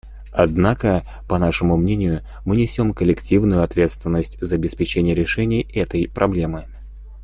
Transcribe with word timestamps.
Однако, 0.31 1.03
по 1.27 1.37
нашему 1.37 1.77
мнению, 1.77 2.23
мы 2.43 2.55
несем 2.57 2.91
коллективную 2.91 3.61
ответственность 3.61 4.39
за 4.41 4.55
обеспечение 4.55 5.13
решения 5.13 5.61
этой 5.61 6.07
проблемы. 6.07 6.65